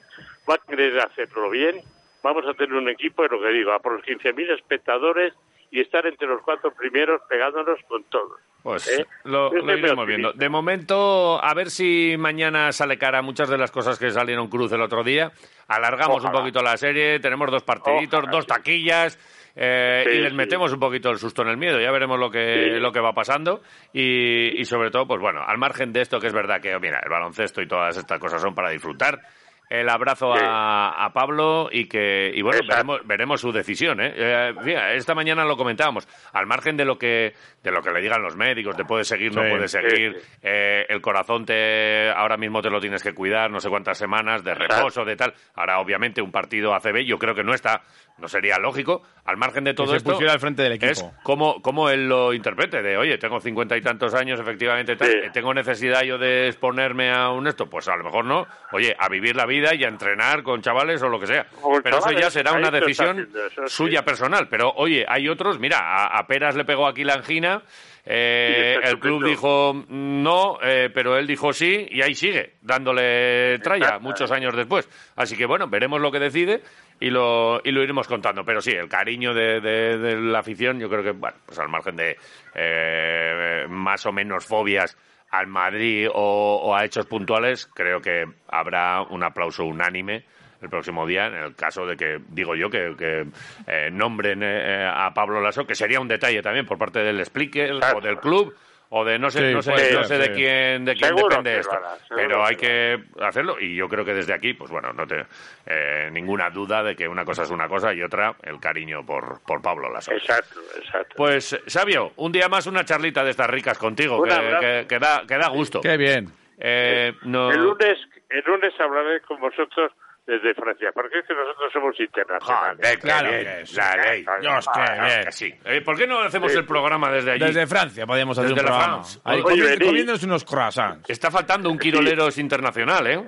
Va 0.49 0.55
a 0.55 0.59
querer 0.59 1.01
hacerlo 1.01 1.51
bien, 1.51 1.81
vamos 2.23 2.45
a 2.47 2.55
tener 2.55 2.75
un 2.75 2.89
equipo, 2.89 3.25
es 3.25 3.31
lo 3.31 3.41
que 3.41 3.49
digo, 3.49 3.73
a 3.73 3.79
por 3.79 3.93
los 3.93 4.03
15.000 4.03 4.55
espectadores 4.55 5.33
y 5.71 5.81
estar 5.81 6.07
entre 6.07 6.29
los 6.29 6.43
cuatro 6.43 6.73
primeros 6.73 7.21
pegándonos 7.29 7.79
con 7.89 8.05
todos. 8.05 8.39
Pues 8.63 8.89
¿Eh? 8.89 9.07
lo, 9.25 9.57
iremos 9.57 10.07
viendo. 10.07 10.33
De 10.33 10.49
momento, 10.49 11.43
a 11.43 11.55
ver 11.55 11.71
si 11.71 12.17
mañana 12.19 12.73
sale 12.73 12.99
cara 12.99 13.23
muchas 13.23 13.49
de 13.49 13.59
las 13.59 13.71
cosas 13.71 13.99
que 13.99 14.11
salieron 14.11 14.49
cruz 14.49 14.73
el 14.73 14.83
otro 14.83 15.05
día. 15.05 15.31
Alargamos 15.69 16.19
Ojalá. 16.19 16.31
un 16.31 16.43
poquito 16.43 16.63
la 16.63 16.77
serie, 16.77 17.21
tenemos 17.21 17.51
dos 17.51 17.63
partiditos, 17.63 18.21
Ojalá, 18.21 18.33
dos 18.33 18.45
sí. 18.45 19.19
Eh, 19.57 20.05
Sí, 20.07 20.11
y 20.19 20.21
les 20.21 20.31
sí. 20.31 20.37
metemos 20.37 20.73
un 20.73 20.79
poquito 20.79 21.11
el 21.11 21.19
susto 21.19 21.43
en 21.43 21.49
el 21.49 21.57
miedo, 21.57 21.81
ya 21.81 21.91
veremos 21.91 22.19
lo 22.19 22.31
que, 22.31 22.73
Sí. 22.75 22.81
lo 22.81 22.93
que 22.93 23.01
va 23.01 23.13
pasando 23.13 23.63
y, 23.93 24.61
y 24.61 24.65
sobre 24.65 24.91
todo, 24.91 25.07
pues 25.07 25.21
bueno, 25.21 25.43
al 25.47 25.59
margen 25.59 25.93
de 25.93 26.03
esto 26.03 26.21
que 26.21 26.27
es 26.29 26.35
verdad 26.35 26.61
que, 26.61 26.79
mira, 26.79 27.01
el 27.03 27.11
baloncesto 27.11 27.63
y 27.63 27.67
todas 27.67 27.97
estas 27.97 28.19
cosas 28.21 28.41
son 28.43 28.55
para 28.55 28.71
disfrutar, 28.71 29.21
el 29.69 29.89
abrazo 29.89 30.33
Sí. 30.37 30.41
a, 30.45 31.05
a 31.07 31.13
Pablo 31.13 31.69
y 31.73 31.89
que 31.89 32.31
y 32.33 32.41
bueno 32.41 32.61
veremos, 32.69 33.01
veremos 33.05 33.41
su 33.41 33.51
decisión 33.51 34.01
¿eh? 34.01 34.13
Eh, 34.15 34.55
mira, 34.63 34.93
esta 34.95 35.13
mañana 35.13 35.45
lo 35.45 35.57
comentábamos 35.57 36.07
al 36.33 36.47
margen 36.47 36.77
de 36.77 36.85
lo 36.85 36.97
que 36.97 37.35
de 37.65 37.73
lo 37.73 37.83
que 37.83 37.91
le 37.91 38.01
digan 38.01 38.23
los 38.23 38.37
médicos 38.37 38.77
de 38.77 38.85
puede 38.85 39.03
seguir 39.03 39.35
no 39.35 39.43
Sí, 39.43 39.51
puede 39.51 39.67
sí, 39.67 39.79
seguir 39.81 40.23
eh, 40.41 40.87
el 40.89 41.01
corazón 41.01 41.45
te 41.45 42.09
ahora 42.11 42.37
mismo 42.37 42.63
te 42.63 42.71
lo 42.71 42.79
tienes 42.79 43.03
que 43.03 43.13
cuidar 43.13 43.51
no 43.51 43.59
sé 43.59 43.69
cuántas 43.69 43.99
semanas 43.99 44.45
de 44.45 44.55
reposo 44.55 45.05
de 45.05 45.17
tal 45.17 45.35
ahora 45.57 45.81
obviamente 45.81 46.23
un 46.23 46.31
partido 46.31 46.73
ACB 46.73 46.99
yo 47.05 47.19
creo 47.19 47.35
que 47.35 47.43
no 47.43 47.53
está 47.53 47.83
no 48.19 48.29
sería 48.29 48.59
lógico 48.59 49.03
al 49.25 49.37
margen 49.37 49.65
de 49.65 49.75
todo 49.75 49.89
se 49.91 49.97
esto 49.99 50.13
pusiera 50.13 50.33
al 50.33 50.41
frente 50.41 50.63
del 50.63 50.73
equipo. 50.73 50.91
es 50.93 51.05
como, 51.23 51.61
como 51.61 51.91
él 51.91 52.09
lo 52.09 52.33
interprete, 52.33 52.81
de 52.81 52.97
oye, 52.97 53.19
tengo 53.19 53.41
cincuenta 53.41 53.77
y 53.77 53.81
tantos 53.83 54.15
años, 54.15 54.39
efectivamente, 54.41 54.97
tal, 54.97 55.09
Sí. 55.11 55.19
tengo 55.33 55.53
necesidad 55.53 56.03
yo 56.03 56.17
de 56.17 56.47
exponerme 56.49 57.11
a 57.13 57.31
un 57.31 57.47
esto, 57.47 57.67
pues 57.69 57.89
a 57.89 57.97
lo 57.97 58.05
mejor 58.05 58.25
no, 58.25 58.47
oye, 58.73 58.95
a 58.99 59.09
vivir 59.09 59.35
la 59.37 59.45
vida 59.47 59.75
y 59.75 59.85
a 59.85 59.89
entrenar 59.89 60.43
con 60.43 60.63
chavales 60.63 61.03
o 61.03 61.09
lo 61.09 61.19
que 61.21 61.27
sea. 61.27 61.47
O 61.63 61.81
Pero 61.83 61.99
eso 61.99 62.13
ya 62.13 62.31
será 62.31 62.53
una 62.53 62.71
decisión 62.71 63.19
haciendo, 63.19 63.47
eso 63.47 63.67
sí. 63.67 63.77
suya 63.77 64.05
personal. 64.05 64.49
Pero 64.49 64.73
oye, 64.77 65.05
hay 65.09 65.29
otros, 65.29 65.59
mira, 65.59 65.79
a, 65.81 66.19
a 66.19 66.27
Peras 66.27 66.55
le 66.57 66.65
pegó 66.65 66.87
aquí 66.87 67.05
la 67.05 67.15
angina. 67.15 67.63
Eh, 68.09 68.77
el 68.85 68.99
club 69.01 69.25
dijo 69.25 69.85
no, 69.89 70.59
eh, 70.63 70.91
pero 70.95 71.17
él 71.19 71.27
dijo 71.27 71.53
sí 71.53 71.87
y 71.91 72.03
ahí 72.03 72.15
sigue, 72.15 72.55
dándole 72.63 73.59
tralla 73.59 73.99
muchos 73.99 74.31
años 74.31 74.55
después. 74.55 74.89
Así 75.17 75.37
que 75.37 75.45
bueno, 75.47 75.67
veremos 75.69 76.01
lo 76.01 76.11
que 76.13 76.21
decide 76.21 76.63
y 77.01 77.11
lo, 77.11 77.61
y 77.65 77.73
lo 77.73 77.83
iremos 77.83 78.07
contando. 78.07 78.45
Pero 78.45 78.61
sí, 78.61 78.71
el 78.71 78.89
cariño 78.89 79.35
de, 79.35 79.61
de- 79.61 79.99
de 79.99 80.17
la 80.21 80.39
afición, 80.39 80.79
yo 80.79 80.89
creo 80.89 81.03
que, 81.03 81.11
bueno, 81.11 81.37
pues 81.45 81.59
al 81.59 81.69
margen 81.69 81.97
de 81.97 82.17
eh, 82.55 83.67
más 83.69 84.07
o 84.07 84.13
menos 84.13 84.47
fobias 84.47 84.97
al 85.31 85.49
Madrid 85.49 86.09
o, 86.13 86.61
o 86.63 86.75
a 86.75 86.85
hechos 86.85 87.07
puntuales, 87.07 87.67
creo 87.67 88.01
que 88.01 88.25
habrá 88.49 89.03
un 89.03 89.23
aplauso 89.25 89.65
unánime 89.65 90.25
el 90.67 90.71
próximo 90.71 91.07
día, 91.07 91.27
en 91.29 91.35
el 91.37 91.55
caso 91.55 91.87
de 91.87 91.97
que, 91.97 92.21
digo 92.29 92.55
yo, 92.55 92.69
que, 92.69 92.95
que, 92.99 93.27
eh, 93.67 93.89
nombren 93.93 94.41
eh, 94.43 94.89
a 94.93 95.13
Pablo 95.15 95.41
Lasso, 95.41 95.67
que 95.67 95.75
sería 95.75 96.01
un 96.01 96.09
detalle 96.09 96.43
también 96.43 96.67
por 96.67 96.77
parte 96.79 96.99
del 97.01 97.25
Splicker 97.25 97.73
o 97.95 98.01
del 98.01 98.19
club 98.19 98.55
o 98.89 99.05
de 99.05 99.19
no 99.19 99.31
sé, 99.31 99.49
Sí, 99.49 99.55
no 99.55 99.63
sé, 99.63 99.93
no 99.95 100.05
sé 100.05 100.17
de 100.19 100.31
quién, 100.33 100.85
de 100.85 100.95
quién 100.95 101.09
Seguro 101.09 101.29
depende 101.29 101.59
esto. 101.59 101.75
hará, 101.77 101.97
Pero 102.15 102.45
hay 102.47 102.55
que 102.55 103.03
hacerlo 103.21 103.57
y 103.61 103.75
yo 103.75 103.89
creo 103.89 104.05
que 104.05 104.15
desde 104.15 104.33
aquí, 104.33 104.55
pues 104.55 104.71
bueno, 104.71 104.93
no 104.93 105.07
te 105.09 105.27
eh, 105.67 106.09
ninguna 106.13 106.51
duda 106.51 106.83
de 106.85 106.95
que 106.95 107.09
una 107.09 107.25
cosa 107.25 107.43
es 107.43 107.51
una 107.51 107.67
cosa 107.69 107.93
y 107.93 108.03
otra 108.03 108.37
el 108.45 108.61
cariño 108.61 109.05
por, 109.05 109.41
por 109.43 109.61
Pablo 109.61 109.93
Lasso. 109.93 110.13
Exacto, 110.13 110.61
exacto. 110.77 111.15
Pues, 111.17 111.61
Sabio, 111.67 112.13
un 112.17 112.31
día 112.31 112.49
más 112.49 112.67
una 112.69 112.85
charlita 112.85 113.25
de 113.25 113.31
estas 113.31 113.51
ricas 113.51 113.77
contigo, 113.77 114.23
que, 114.23 114.31
que- 114.61 114.87
que 114.89 114.99
da, 115.01 115.23
que 115.27 115.37
da 115.37 115.49
gusto. 115.49 115.81
Qué 115.81 115.97
bien. 115.97 116.31
Eh, 116.59 117.13
no- 117.25 117.51
El 117.51 117.63
lunes, 117.65 117.99
el 118.31 118.43
lunes 118.47 118.73
hablaré 118.79 119.21
con 119.23 119.41
vosotros 119.41 119.91
desde 120.27 120.55
Francia, 120.55 120.91
porque 120.93 121.21
es 121.21 121.27
que 121.27 121.35
nosotros 121.35 121.73
somos 121.73 122.01
internacionales. 122.01 122.79
Joder, 122.83 122.99
Claro 122.99 123.31
bien, 123.31 123.45
que 123.45 123.67
sí. 123.67 123.77
la 123.77 123.97
ley. 123.97 124.27
Dios, 124.41 124.69
qué 124.75 124.81
Ah, 124.81 125.07
bien. 125.07 125.25
que 125.25 125.33
sí. 125.33 125.55
Eh, 125.65 125.81
¿Por 125.83 125.97
qué 125.97 126.07
no 126.07 126.19
hacemos 126.21 126.53
el 126.55 126.65
programa 126.67 127.11
desde 127.13 127.33
allí? 127.33 127.45
Desde 127.45 127.67
Francia 127.67 128.07
podíamos 128.07 128.37
hacer 128.39 128.51
Desde 128.51 128.61
un 128.61 128.67
la 128.71 128.77
programa. 128.77 129.03
Ahí, 129.25 129.43
comiéndonos 129.79 130.23
unos 130.25 130.45
croissants. 130.45 131.09
Está 131.09 131.31
faltando 131.31 131.71
un 131.71 131.79
quiroleros 131.79 132.39
internacional, 132.39 133.07
¿eh? 133.07 133.25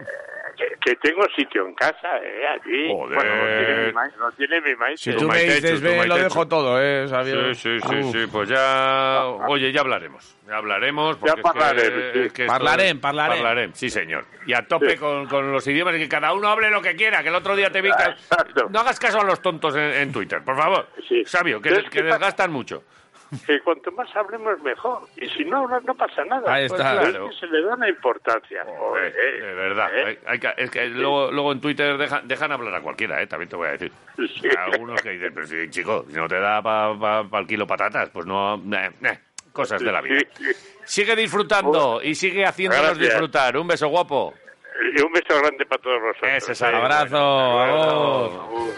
Que, 0.88 0.96
tengo 0.96 1.22
sitio 1.36 1.66
en 1.66 1.74
casa, 1.74 2.18
eh, 2.22 2.46
allí. 2.46 2.88
Joder. 2.88 3.16
Bueno, 3.92 4.08
no 4.18 4.32
tiene 4.32 4.60
mi 4.60 4.74
maíz. 4.76 5.00
Si 5.00 5.10
pero- 5.10 5.22
tú 5.22 5.28
me 5.28 5.42
dices, 5.42 5.80
ve, 5.80 6.06
lo 6.06 6.16
dejo 6.16 6.48
todo, 6.48 6.82
¿eh, 6.82 7.06
Sabio? 7.08 7.54
Sí, 7.54 7.78
sí, 7.80 8.02
sí, 8.12 8.26
pues 8.30 8.48
ya... 8.48 9.24
Oye, 9.48 9.72
ya 9.72 9.80
hablaremos. 9.80 10.36
Ya 10.46 10.56
hablaremos. 10.56 11.18
Ya 11.20 11.36
parlarem, 11.36 12.24
es 12.24 12.32
que, 12.32 12.42
sí. 12.44 12.48
Parlarem, 12.48 13.00
parlarem. 13.00 13.72
Señor. 13.74 14.24
Y 14.46 14.54
a 14.54 14.66
tope 14.66 14.96
con, 14.96 15.26
con 15.26 15.52
los 15.52 15.66
idiomas 15.66 15.94
y 15.96 15.98
que 15.98 16.08
cada 16.08 16.32
uno 16.32 16.48
hable 16.48 16.70
lo 16.70 16.80
que 16.80 16.96
quiera, 16.96 17.22
que 17.22 17.28
el 17.28 17.34
otro 17.34 17.54
día 17.54 17.70
te 17.70 17.82
vi... 17.82 17.90
No 18.70 18.80
hagas 18.80 18.98
caso 18.98 19.20
a 19.20 19.24
los 19.24 19.42
tontos 19.42 19.76
en, 19.76 20.10
Twitter, 20.12 20.42
por 20.42 20.56
favor. 20.56 20.88
Sí. 21.06 21.22
Sabio, 21.26 21.60
que 21.60 21.84
que- 21.90 22.02
desgastan 22.02 22.50
mucho. 22.50 22.84
Que 23.46 23.60
cuanto 23.60 23.92
más 23.92 24.14
hablemos 24.16 24.58
mejor. 24.62 25.02
Y 25.16 25.28
si 25.28 25.44
no, 25.44 25.66
no, 25.68 25.80
no 25.80 25.94
pasa 25.94 26.24
nada. 26.24 26.52
Ahí 26.52 26.68
Pues 26.68 26.80
está. 26.80 27.00
claro, 27.00 27.28
es 27.28 27.34
que 27.34 27.40
se 27.46 27.52
le 27.52 27.62
da 27.62 27.74
una 27.74 27.88
importancia. 27.88 28.62
Joder, 28.64 29.12
Joder, 29.12 29.42
de 29.44 29.54
verdad. 29.54 29.98
¿eh? 29.98 30.04
Hay- 30.06 30.18
hay 30.26 30.38
que- 30.38 30.54
es 30.56 30.70
que 30.70 30.86
luego, 30.88 31.30
luego 31.30 31.52
en 31.52 31.60
Twitter 31.60 31.96
dejan, 31.98 32.26
dejan 32.28 32.52
hablar 32.52 32.74
a 32.76 32.80
cualquiera, 32.80 33.20
¿eh? 33.22 33.26
también 33.26 33.48
te 33.48 33.56
voy 33.56 33.68
a 33.68 33.72
decir. 33.72 33.92
Sí. 34.16 34.48
Algunos 34.56 35.00
que 35.02 35.10
dicen, 35.10 35.32
pero 35.34 35.46
si, 35.46 35.68
chico, 35.70 36.04
si 36.08 36.14
no 36.16 36.26
te 36.28 36.38
da 36.40 36.62
para 36.62 37.40
el 37.40 37.46
kilo 37.46 37.66
patatas, 37.66 38.08
pues 38.10 38.24
no... 38.26 38.54
eh, 38.56 38.90
eh, 39.02 39.18
cosas 39.52 39.82
de 39.82 39.92
la 39.92 40.00
vida. 40.00 40.20
Sigue 40.84 41.14
disfrutando 41.16 42.00
y 42.02 42.14
sigue 42.14 42.44
haciéndonos 42.46 42.86
Gracias. 42.90 43.08
disfrutar. 43.10 43.56
Un 43.56 43.66
beso 43.68 43.88
guapo. 43.88 44.34
Y 44.96 45.02
un 45.02 45.12
beso 45.12 45.38
grande 45.40 45.66
para 45.66 45.82
todos 45.82 46.00
vosotros. 46.00 46.32
Ese 46.36 46.52
es 46.52 46.62
el 46.62 46.72
¿eh? 46.72 46.76
Abrazo, 46.76 47.18
vamos. 47.18 48.34
agur. 48.34 48.72